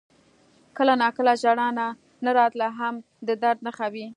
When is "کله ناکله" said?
0.77-1.33